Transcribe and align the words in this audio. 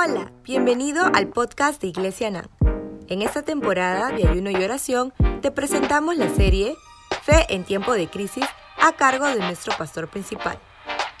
Hola, 0.00 0.30
bienvenido 0.44 1.06
al 1.12 1.26
podcast 1.26 1.82
de 1.82 1.88
Iglesia 1.88 2.30
NAM. 2.30 2.46
En 3.08 3.20
esta 3.20 3.42
temporada 3.42 4.12
de 4.12 4.28
ayuno 4.28 4.48
y 4.48 4.54
oración 4.54 5.12
te 5.42 5.50
presentamos 5.50 6.16
la 6.16 6.28
serie 6.28 6.76
Fe 7.24 7.46
en 7.48 7.64
tiempo 7.64 7.94
de 7.94 8.06
crisis 8.08 8.44
a 8.80 8.92
cargo 8.92 9.26
de 9.26 9.40
nuestro 9.40 9.76
pastor 9.76 10.08
principal. 10.08 10.56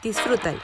Disfrútalo. 0.04 0.60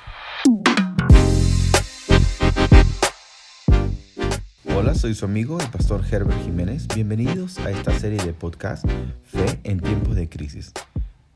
Hola, 4.77 4.95
soy 4.95 5.17
su 5.17 5.25
amigo, 5.25 5.59
el 5.59 5.69
pastor 5.71 6.05
Herbert 6.09 6.41
Jiménez. 6.45 6.87
Bienvenidos 6.95 7.59
a 7.59 7.73
esta 7.73 7.99
serie 7.99 8.23
de 8.23 8.33
podcast 8.33 8.87
Fe 9.25 9.59
en 9.65 9.81
tiempos 9.81 10.15
de 10.15 10.29
crisis. 10.29 10.73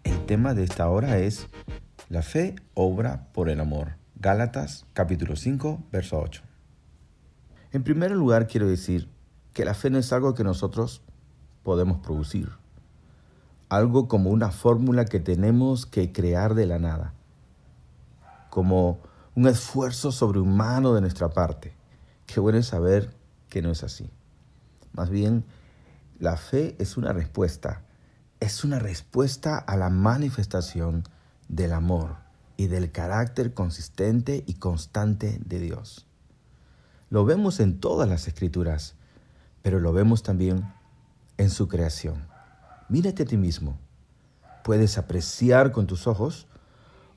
El 0.05 0.27
tema 0.27 0.55
de 0.55 0.63
esta 0.63 0.89
hora 0.89 1.19
es 1.19 1.49
La 2.09 2.23
fe 2.23 2.55
obra 2.75 3.27
por 3.33 3.49
el 3.49 3.59
amor. 3.59 3.97
Gálatas 4.15 4.87
capítulo 4.93 5.35
5, 5.35 5.83
verso 5.91 6.21
8. 6.21 6.48
En 7.71 7.83
primer 7.83 8.13
lugar 8.13 8.47
quiero 8.47 8.67
decir 8.67 9.11
que 9.53 9.67
la 9.67 9.75
fe 9.75 9.91
no 9.91 9.99
es 9.99 10.11
algo 10.15 10.33
que 10.33 10.43
nosotros 10.43 11.03
podemos 11.63 11.99
producir, 11.99 12.51
algo 13.69 14.09
como 14.09 14.31
una 14.31 14.51
fórmula 14.51 15.05
que 15.05 15.21
tenemos 15.21 15.85
que 15.85 16.11
crear 16.11 16.55
de 16.55 16.65
la 16.65 16.79
nada, 16.79 17.13
como 18.49 19.01
un 19.35 19.47
esfuerzo 19.47 20.13
sobrehumano 20.13 20.95
de 20.95 21.03
nuestra 21.03 21.29
parte. 21.29 21.77
Qué 22.25 22.41
bueno 22.41 22.63
saber 22.63 23.15
que 23.51 23.61
no 23.61 23.71
es 23.71 23.85
así. 23.85 24.11
Más 24.95 25.11
bien, 25.11 25.45
la 26.19 26.39
fe 26.39 26.75
es 26.79 26.97
una 26.97 27.13
respuesta, 27.13 27.83
es 28.41 28.65
una 28.65 28.79
respuesta 28.79 29.59
a 29.59 29.77
la 29.77 29.91
manifestación 29.91 31.05
del 31.49 31.75
amor 31.75 32.17
y 32.57 32.69
del 32.69 32.93
carácter 32.93 33.53
consistente 33.53 34.43
y 34.47 34.55
constante 34.55 35.39
de 35.45 35.61
Dios. 35.61 36.08
Lo 37.11 37.25
vemos 37.25 37.59
en 37.61 37.81
todas 37.81 38.09
las 38.09 38.29
escrituras, 38.29 38.95
pero 39.63 39.81
lo 39.81 39.93
vemos 39.93 40.23
también 40.23 40.71
en 41.39 41.49
su 41.49 41.67
creación. 41.67 42.27
Mírate 42.89 43.23
a 43.23 43.27
ti 43.27 43.37
mismo. 43.37 43.79
Puedes 44.63 44.99
apreciar 44.99 45.73
con 45.73 45.87
tus 45.87 46.07
ojos 46.07 46.47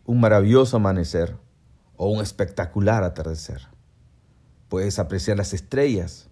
un 0.05 0.21
maravilloso 0.21 0.77
amanecer 0.77 1.37
o 1.97 2.09
un 2.09 2.21
espectacular 2.21 3.03
atardecer. 3.03 3.67
Puedes 4.69 4.97
apreciar 4.99 5.35
las 5.35 5.53
estrellas, 5.53 6.29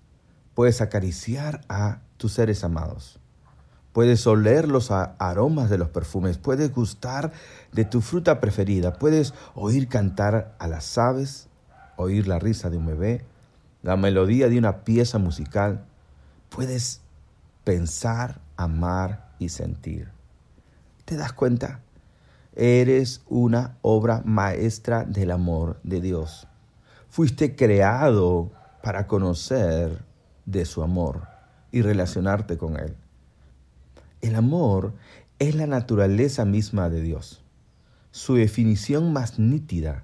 puedes 0.53 0.79
acariciar 0.79 1.61
a 1.67 2.01
tus 2.15 2.33
seres 2.33 2.63
amados. 2.63 3.19
Puedes 3.91 4.25
oler 4.27 4.69
los 4.69 4.91
aromas 4.91 5.69
de 5.69 5.77
los 5.77 5.89
perfumes, 5.89 6.37
puedes 6.37 6.71
gustar 6.73 7.33
de 7.73 7.83
tu 7.83 7.99
fruta 7.99 8.39
preferida, 8.39 8.93
puedes 8.93 9.33
oír 9.55 9.89
cantar 9.89 10.55
a 10.59 10.67
las 10.67 10.97
aves, 10.97 11.49
oír 11.97 12.27
la 12.27 12.39
risa 12.39 12.69
de 12.69 12.77
un 12.77 12.85
bebé, 12.85 13.25
la 13.81 13.95
melodía 13.95 14.49
de 14.49 14.57
una 14.57 14.83
pieza 14.83 15.17
musical. 15.17 15.85
Puedes 16.49 17.01
pensar, 17.63 18.41
amar 18.57 19.29
y 19.39 19.49
sentir. 19.49 20.09
¿Te 21.05 21.15
das 21.15 21.33
cuenta? 21.33 21.81
Eres 22.55 23.21
una 23.27 23.77
obra 23.81 24.21
maestra 24.25 25.05
del 25.05 25.31
amor 25.31 25.79
de 25.83 26.01
Dios. 26.01 26.47
Fuiste 27.09 27.55
creado 27.55 28.51
para 28.83 29.07
conocer 29.07 30.03
de 30.45 30.65
su 30.65 30.83
amor 30.83 31.27
y 31.71 31.81
relacionarte 31.81 32.57
con 32.57 32.77
Él. 32.77 32.95
El 34.21 34.35
amor 34.35 34.93
es 35.39 35.55
la 35.55 35.67
naturaleza 35.67 36.43
misma 36.43 36.89
de 36.89 37.01
Dios, 37.01 37.41
su 38.11 38.35
definición 38.35 39.13
más 39.13 39.39
nítida. 39.39 40.03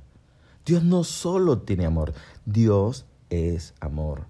Dios 0.65 0.83
no 0.83 1.03
solo 1.03 1.59
tiene 1.59 1.85
amor, 1.85 2.13
Dios 2.45 3.05
es 3.29 3.73
amor. 3.79 4.27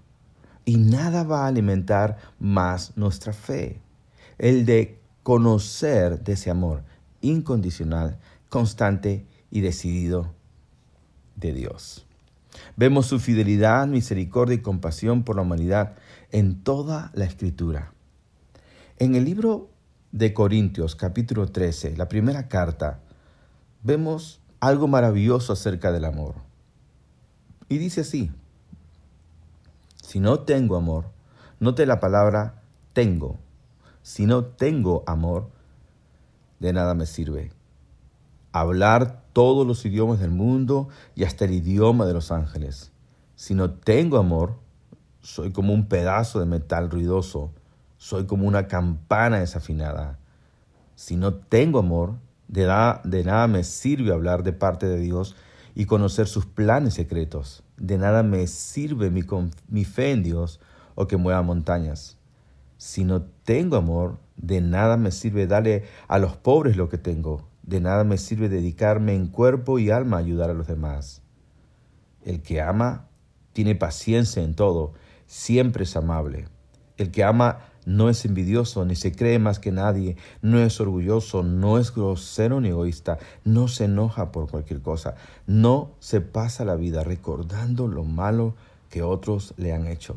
Y 0.64 0.76
nada 0.76 1.22
va 1.22 1.44
a 1.44 1.48
alimentar 1.48 2.18
más 2.38 2.96
nuestra 2.96 3.32
fe, 3.32 3.80
el 4.38 4.66
de 4.66 4.98
conocer 5.22 6.22
de 6.22 6.32
ese 6.32 6.50
amor 6.50 6.82
incondicional, 7.20 8.18
constante 8.48 9.26
y 9.50 9.60
decidido 9.60 10.34
de 11.36 11.52
Dios. 11.52 12.06
Vemos 12.76 13.06
su 13.06 13.18
fidelidad, 13.18 13.86
misericordia 13.86 14.56
y 14.56 14.62
compasión 14.62 15.24
por 15.24 15.36
la 15.36 15.42
humanidad 15.42 15.94
en 16.32 16.62
toda 16.62 17.10
la 17.14 17.24
escritura. 17.24 17.92
En 18.98 19.14
el 19.14 19.24
libro 19.24 19.70
de 20.12 20.32
Corintios 20.32 20.96
capítulo 20.96 21.46
13, 21.46 21.96
la 21.96 22.08
primera 22.08 22.48
carta, 22.48 23.00
vemos 23.82 24.40
algo 24.60 24.88
maravilloso 24.88 25.52
acerca 25.52 25.92
del 25.92 26.04
amor. 26.04 26.36
Y 27.68 27.78
dice 27.78 28.02
así, 28.02 28.30
si 30.16 30.20
no 30.20 30.40
tengo 30.40 30.76
amor, 30.76 31.10
note 31.60 31.84
la 31.84 32.00
palabra 32.00 32.62
tengo. 32.94 33.36
Si 34.00 34.24
no 34.24 34.46
tengo 34.46 35.04
amor, 35.06 35.50
de 36.58 36.72
nada 36.72 36.94
me 36.94 37.04
sirve. 37.04 37.52
Hablar 38.50 39.24
todos 39.34 39.66
los 39.66 39.84
idiomas 39.84 40.18
del 40.18 40.30
mundo 40.30 40.88
y 41.14 41.24
hasta 41.24 41.44
el 41.44 41.50
idioma 41.50 42.06
de 42.06 42.14
los 42.14 42.32
ángeles. 42.32 42.92
Si 43.34 43.52
no 43.52 43.72
tengo 43.72 44.16
amor, 44.16 44.54
soy 45.20 45.52
como 45.52 45.74
un 45.74 45.86
pedazo 45.86 46.40
de 46.40 46.46
metal 46.46 46.90
ruidoso 46.90 47.52
soy 47.98 48.24
como 48.24 48.48
una 48.48 48.68
campana 48.68 49.40
desafinada. 49.40 50.18
Si 50.94 51.16
no 51.16 51.34
tengo 51.34 51.78
amor, 51.78 52.14
de, 52.48 52.62
de 53.04 53.22
nada 53.22 53.48
me 53.48 53.64
sirve 53.64 54.14
hablar 54.14 54.44
de 54.44 54.54
parte 54.54 54.86
de 54.86 54.98
Dios 54.98 55.36
y 55.76 55.84
conocer 55.84 56.26
sus 56.26 56.46
planes 56.46 56.94
secretos. 56.94 57.62
De 57.76 57.98
nada 57.98 58.22
me 58.22 58.46
sirve 58.46 59.10
mi, 59.10 59.22
mi 59.68 59.84
fe 59.84 60.10
en 60.10 60.22
Dios 60.22 60.58
o 60.94 61.06
que 61.06 61.18
mueva 61.18 61.42
montañas. 61.42 62.16
Si 62.78 63.04
no 63.04 63.22
tengo 63.44 63.76
amor, 63.76 64.18
de 64.36 64.62
nada 64.62 64.96
me 64.96 65.10
sirve 65.10 65.46
darle 65.46 65.84
a 66.08 66.18
los 66.18 66.34
pobres 66.34 66.78
lo 66.78 66.88
que 66.88 66.96
tengo. 66.96 67.46
De 67.62 67.80
nada 67.80 68.04
me 68.04 68.16
sirve 68.16 68.48
dedicarme 68.48 69.14
en 69.14 69.26
cuerpo 69.26 69.78
y 69.78 69.90
alma 69.90 70.16
a 70.16 70.20
ayudar 70.20 70.48
a 70.48 70.54
los 70.54 70.66
demás. 70.66 71.22
El 72.24 72.40
que 72.40 72.62
ama 72.62 73.08
tiene 73.52 73.74
paciencia 73.74 74.42
en 74.42 74.54
todo, 74.54 74.94
siempre 75.26 75.84
es 75.84 75.94
amable. 75.94 76.48
El 76.96 77.10
que 77.10 77.22
ama 77.22 77.58
no 77.86 78.10
es 78.10 78.24
envidioso, 78.24 78.84
ni 78.84 78.96
se 78.96 79.12
cree 79.12 79.38
más 79.38 79.58
que 79.58 79.72
nadie, 79.72 80.16
no 80.42 80.58
es 80.58 80.78
orgulloso, 80.80 81.42
no 81.42 81.78
es 81.78 81.94
grosero 81.94 82.60
ni 82.60 82.68
egoísta, 82.68 83.18
no 83.44 83.68
se 83.68 83.84
enoja 83.84 84.32
por 84.32 84.50
cualquier 84.50 84.82
cosa, 84.82 85.14
no 85.46 85.92
se 86.00 86.20
pasa 86.20 86.64
la 86.64 86.74
vida 86.74 87.04
recordando 87.04 87.86
lo 87.86 88.04
malo 88.04 88.54
que 88.90 89.02
otros 89.02 89.54
le 89.56 89.72
han 89.72 89.86
hecho. 89.86 90.16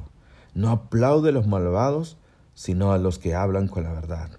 No 0.55 0.71
aplaude 0.71 1.29
a 1.29 1.31
los 1.31 1.47
malvados, 1.47 2.17
sino 2.55 2.91
a 2.91 2.97
los 2.97 3.19
que 3.19 3.35
hablan 3.35 3.67
con 3.67 3.83
la 3.83 3.93
verdad. 3.93 4.31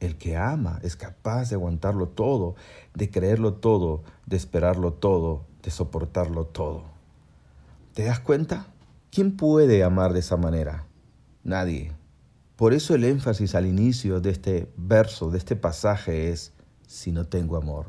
El 0.00 0.16
que 0.16 0.38
ama 0.38 0.80
es 0.82 0.96
capaz 0.96 1.50
de 1.50 1.56
aguantarlo 1.56 2.08
todo, 2.08 2.54
de 2.94 3.10
creerlo 3.10 3.52
todo, 3.52 4.02
de 4.24 4.38
esperarlo 4.38 4.94
todo, 4.94 5.44
de 5.62 5.70
soportarlo 5.70 6.46
todo. 6.46 6.84
¿Te 7.92 8.04
das 8.04 8.20
cuenta? 8.20 8.68
¿Quién 9.10 9.36
puede 9.36 9.84
amar 9.84 10.14
de 10.14 10.20
esa 10.20 10.38
manera? 10.38 10.86
Nadie. 11.44 11.99
Por 12.60 12.74
eso 12.74 12.94
el 12.94 13.04
énfasis 13.04 13.54
al 13.54 13.64
inicio 13.64 14.20
de 14.20 14.28
este 14.28 14.70
verso, 14.76 15.30
de 15.30 15.38
este 15.38 15.56
pasaje 15.56 16.28
es, 16.28 16.52
si 16.86 17.10
no 17.10 17.24
tengo 17.24 17.56
amor. 17.56 17.86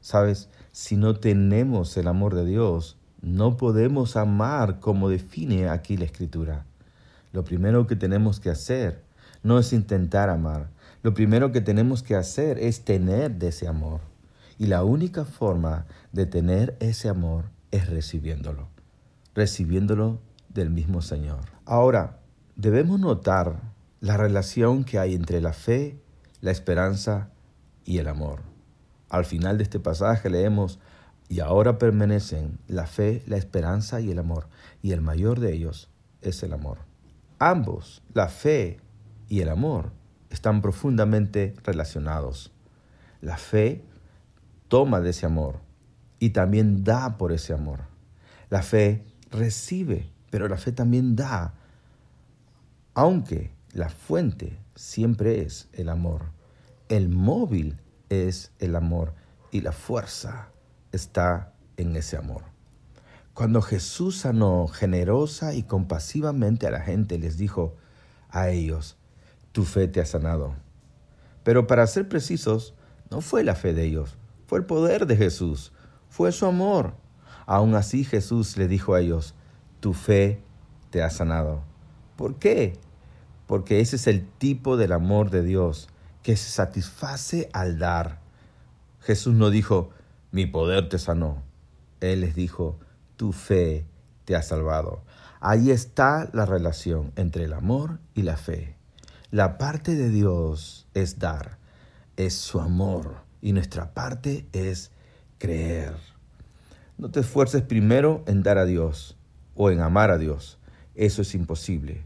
Sabes, 0.00 0.48
si 0.72 0.96
no 0.96 1.14
tenemos 1.14 1.96
el 1.96 2.08
amor 2.08 2.34
de 2.34 2.44
Dios, 2.44 2.98
no 3.22 3.56
podemos 3.56 4.16
amar 4.16 4.80
como 4.80 5.08
define 5.08 5.68
aquí 5.68 5.96
la 5.96 6.04
escritura. 6.04 6.66
Lo 7.30 7.44
primero 7.44 7.86
que 7.86 7.94
tenemos 7.94 8.40
que 8.40 8.50
hacer 8.50 9.04
no 9.44 9.56
es 9.56 9.72
intentar 9.72 10.30
amar. 10.30 10.68
Lo 11.04 11.14
primero 11.14 11.52
que 11.52 11.60
tenemos 11.60 12.02
que 12.02 12.16
hacer 12.16 12.58
es 12.58 12.84
tener 12.84 13.36
de 13.36 13.50
ese 13.50 13.68
amor. 13.68 14.00
Y 14.58 14.66
la 14.66 14.82
única 14.82 15.24
forma 15.24 15.86
de 16.10 16.26
tener 16.26 16.76
ese 16.80 17.08
amor 17.08 17.50
es 17.70 17.88
recibiéndolo. 17.88 18.66
Recibiéndolo 19.32 20.18
del 20.48 20.70
mismo 20.70 21.02
Señor. 21.02 21.42
Ahora, 21.64 22.18
debemos 22.56 22.98
notar 22.98 23.75
la 24.00 24.16
relación 24.16 24.84
que 24.84 24.98
hay 24.98 25.14
entre 25.14 25.40
la 25.40 25.52
fe, 25.52 26.00
la 26.40 26.50
esperanza 26.50 27.30
y 27.84 27.98
el 27.98 28.08
amor. 28.08 28.42
Al 29.08 29.24
final 29.24 29.58
de 29.58 29.64
este 29.64 29.80
pasaje 29.80 30.30
leemos, 30.30 30.78
y 31.28 31.40
ahora 31.40 31.78
permanecen 31.78 32.58
la 32.68 32.86
fe, 32.86 33.22
la 33.26 33.36
esperanza 33.36 34.00
y 34.00 34.10
el 34.10 34.18
amor, 34.18 34.48
y 34.82 34.92
el 34.92 35.00
mayor 35.00 35.40
de 35.40 35.54
ellos 35.54 35.90
es 36.22 36.42
el 36.42 36.52
amor. 36.52 36.78
Ambos, 37.38 38.02
la 38.14 38.28
fe 38.28 38.78
y 39.28 39.40
el 39.40 39.48
amor, 39.48 39.90
están 40.30 40.62
profundamente 40.62 41.54
relacionados. 41.64 42.52
La 43.20 43.38
fe 43.38 43.84
toma 44.68 45.00
de 45.00 45.10
ese 45.10 45.26
amor 45.26 45.60
y 46.18 46.30
también 46.30 46.84
da 46.84 47.18
por 47.18 47.32
ese 47.32 47.52
amor. 47.52 47.80
La 48.50 48.62
fe 48.62 49.04
recibe, 49.30 50.10
pero 50.30 50.48
la 50.48 50.56
fe 50.56 50.72
también 50.72 51.16
da, 51.16 51.54
aunque 52.94 53.55
la 53.76 53.90
fuente 53.90 54.58
siempre 54.74 55.42
es 55.42 55.68
el 55.74 55.90
amor. 55.90 56.22
El 56.88 57.10
móvil 57.10 57.78
es 58.08 58.50
el 58.58 58.74
amor 58.74 59.12
y 59.50 59.60
la 59.60 59.72
fuerza 59.72 60.48
está 60.92 61.52
en 61.76 61.94
ese 61.94 62.16
amor. 62.16 62.42
Cuando 63.34 63.60
Jesús 63.60 64.16
sanó 64.16 64.66
generosa 64.66 65.52
y 65.52 65.62
compasivamente 65.62 66.66
a 66.66 66.70
la 66.70 66.80
gente, 66.80 67.18
les 67.18 67.36
dijo 67.36 67.76
a 68.30 68.48
ellos, 68.48 68.96
tu 69.52 69.64
fe 69.64 69.88
te 69.88 70.00
ha 70.00 70.06
sanado. 70.06 70.54
Pero 71.42 71.66
para 71.66 71.86
ser 71.86 72.08
precisos, 72.08 72.72
no 73.10 73.20
fue 73.20 73.44
la 73.44 73.54
fe 73.54 73.74
de 73.74 73.84
ellos, 73.84 74.16
fue 74.46 74.58
el 74.60 74.64
poder 74.64 75.06
de 75.06 75.16
Jesús, 75.16 75.74
fue 76.08 76.32
su 76.32 76.46
amor. 76.46 76.94
Aún 77.44 77.74
así 77.74 78.04
Jesús 78.04 78.56
le 78.56 78.68
dijo 78.68 78.94
a 78.94 79.00
ellos, 79.00 79.34
tu 79.80 79.92
fe 79.92 80.40
te 80.88 81.02
ha 81.02 81.10
sanado. 81.10 81.60
¿Por 82.16 82.36
qué? 82.36 82.78
Porque 83.46 83.80
ese 83.80 83.96
es 83.96 84.06
el 84.06 84.26
tipo 84.26 84.76
del 84.76 84.92
amor 84.92 85.30
de 85.30 85.42
Dios, 85.42 85.88
que 86.22 86.36
se 86.36 86.50
satisface 86.50 87.48
al 87.52 87.78
dar. 87.78 88.20
Jesús 89.00 89.34
no 89.34 89.50
dijo, 89.50 89.90
mi 90.32 90.46
poder 90.46 90.88
te 90.88 90.98
sanó. 90.98 91.42
Él 92.00 92.22
les 92.22 92.34
dijo, 92.34 92.78
tu 93.16 93.32
fe 93.32 93.86
te 94.24 94.34
ha 94.34 94.42
salvado. 94.42 95.02
Ahí 95.40 95.70
está 95.70 96.28
la 96.32 96.44
relación 96.44 97.12
entre 97.16 97.44
el 97.44 97.52
amor 97.52 98.00
y 98.14 98.22
la 98.22 98.36
fe. 98.36 98.74
La 99.30 99.58
parte 99.58 99.94
de 99.94 100.08
Dios 100.10 100.86
es 100.94 101.18
dar, 101.18 101.58
es 102.16 102.34
su 102.34 102.60
amor, 102.60 103.16
y 103.40 103.52
nuestra 103.52 103.94
parte 103.94 104.46
es 104.52 104.90
creer. 105.38 105.94
No 106.98 107.10
te 107.10 107.20
esfuerces 107.20 107.62
primero 107.62 108.24
en 108.26 108.42
dar 108.42 108.58
a 108.58 108.64
Dios 108.64 109.16
o 109.54 109.70
en 109.70 109.80
amar 109.80 110.10
a 110.10 110.18
Dios. 110.18 110.58
Eso 110.94 111.22
es 111.22 111.34
imposible. 111.34 112.04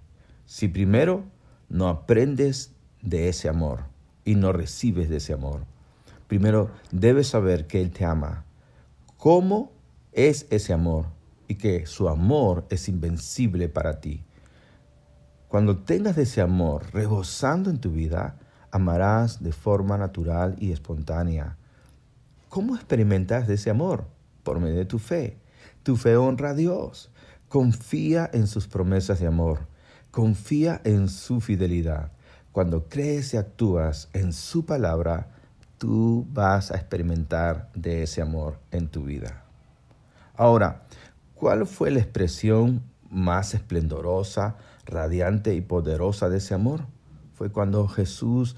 Si 0.51 0.67
primero 0.67 1.23
no 1.69 1.89
aprendes 1.89 2.73
de 3.03 3.29
ese 3.29 3.49
amor 3.49 3.85
y 4.25 4.35
no 4.35 4.53
recibes 4.53 5.09
de 5.09 5.19
ese 5.19 5.33
amor, 5.33 5.61
primero 6.27 6.73
debes 6.91 7.29
saber 7.29 7.69
que 7.69 7.81
Él 7.81 7.93
te 7.93 8.05
ama. 8.05 8.45
¿Cómo 9.17 9.71
es 10.11 10.49
ese 10.51 10.73
amor? 10.73 11.07
Y 11.47 11.55
que 11.55 11.87
su 11.87 12.09
amor 12.09 12.67
es 12.69 12.89
invencible 12.89 13.69
para 13.69 14.01
ti. 14.01 14.25
Cuando 15.47 15.79
tengas 15.79 16.19
ese 16.19 16.41
amor 16.41 16.93
rebosando 16.93 17.71
en 17.71 17.79
tu 17.79 17.93
vida, 17.93 18.37
amarás 18.73 19.45
de 19.45 19.53
forma 19.53 19.99
natural 19.99 20.57
y 20.59 20.73
espontánea. 20.73 21.59
¿Cómo 22.49 22.75
experimentas 22.75 23.49
ese 23.49 23.71
amor? 23.71 24.05
Por 24.43 24.59
medio 24.59 24.79
de 24.79 24.85
tu 24.85 24.99
fe. 24.99 25.39
Tu 25.85 25.97
fe 25.97 26.17
honra 26.17 26.51
a 26.51 26.55
Dios. 26.55 27.13
Confía 27.49 28.29
en 28.33 28.49
sus 28.49 28.67
promesas 28.67 29.21
de 29.21 29.29
amor. 29.29 29.71
Confía 30.11 30.81
en 30.85 31.09
su 31.09 31.41
fidelidad. 31.41 32.11
Cuando 32.53 32.89
crees 32.89 33.33
y 33.35 33.37
actúas 33.37 34.09
en 34.13 34.33
su 34.33 34.67
palabra, 34.67 35.29
tú 35.79 36.27
vas 36.33 36.73
a 36.73 36.77
experimentar 36.77 37.71
de 37.75 38.03
ese 38.03 38.21
amor 38.21 38.59
en 38.73 38.89
tu 38.89 39.05
vida. 39.05 39.45
Ahora, 40.37 40.83
¿cuál 41.35 41.67
fue 41.67 41.91
la 41.91 42.01
expresión 42.01 42.83
más 43.09 43.55
esplendorosa, 43.55 44.57
radiante 44.85 45.55
y 45.55 45.61
poderosa 45.61 46.29
de 46.29 46.39
ese 46.39 46.55
amor? 46.55 46.87
Fue 47.35 47.51
cuando 47.51 47.87
Jesús 47.87 48.57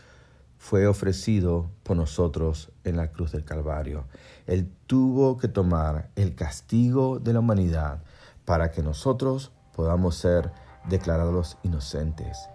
fue 0.57 0.87
ofrecido 0.87 1.71
por 1.83 1.97
nosotros 1.97 2.71
en 2.85 2.97
la 2.97 3.13
cruz 3.13 3.33
del 3.33 3.45
Calvario. 3.45 4.05
Él 4.47 4.73
tuvo 4.87 5.37
que 5.37 5.49
tomar 5.49 6.11
el 6.17 6.35
castigo 6.35 7.19
de 7.19 7.33
la 7.33 7.41
humanidad 7.41 8.03
para 8.45 8.71
que 8.71 8.83
nosotros 8.83 9.53
podamos 9.75 10.15
ser 10.15 10.53
declarados 10.85 11.59
inocentes. 11.63 12.49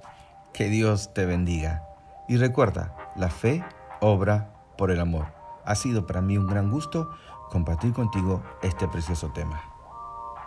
Que 0.54 0.70
Dios 0.70 1.14
te 1.14 1.26
bendiga. 1.26 1.88
Y 2.28 2.38
recuerda, 2.38 2.96
la 3.16 3.30
fe 3.30 3.64
obra 4.02 4.54
por 4.78 4.92
el 4.92 5.00
amor. 5.00 5.28
Ha 5.66 5.76
sido 5.76 6.06
para 6.06 6.22
mí 6.22 6.38
un 6.38 6.48
gran 6.48 6.72
gusto 6.72 7.10
compartir 7.50 7.94
contigo 7.94 8.44
este 8.62 8.88
precioso 8.88 9.32
tema. 9.34 9.62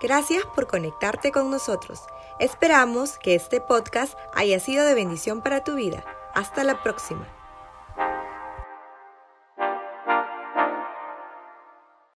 Gracias 0.01 0.45
por 0.55 0.67
conectarte 0.67 1.31
con 1.31 1.51
nosotros. 1.51 2.01
Esperamos 2.39 3.19
que 3.19 3.35
este 3.35 3.61
podcast 3.61 4.17
haya 4.35 4.59
sido 4.59 4.87
de 4.87 4.95
bendición 4.95 5.43
para 5.43 5.63
tu 5.63 5.75
vida. 5.75 6.05
Hasta 6.35 6.65
la 6.65 6.83
próxima. 6.83 7.27